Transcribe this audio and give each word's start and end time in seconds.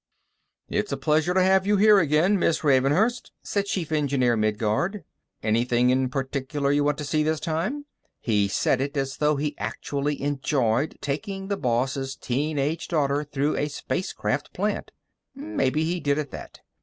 "It's 0.67 0.91
a 0.91 0.97
pleasure 0.97 1.35
to 1.35 1.43
have 1.43 1.67
you 1.67 1.77
here 1.77 1.99
again, 1.99 2.39
Miss 2.39 2.63
Ravenhurst," 2.63 3.29
said 3.43 3.65
Chief 3.65 3.91
Engineer 3.91 4.35
Midguard. 4.35 5.03
"Anything 5.43 5.91
in 5.91 6.09
particular 6.09 6.71
you 6.71 6.83
want 6.83 6.97
to 6.97 7.05
see 7.05 7.21
this 7.21 7.39
time?" 7.39 7.85
He 8.19 8.47
said 8.47 8.81
it 8.81 8.97
as 8.97 9.17
though 9.17 9.35
he 9.35 9.55
actually 9.59 10.19
enjoyed 10.19 10.97
taking 11.01 11.49
the 11.49 11.57
boss' 11.57 12.15
teenage 12.15 12.87
daughter 12.87 13.23
through 13.23 13.55
a 13.57 13.67
spacecraft 13.67 14.53
plant. 14.55 14.89
Maybe 15.35 15.83
he 15.85 15.99
did, 15.99 16.17
at 16.17 16.31
that. 16.31 16.61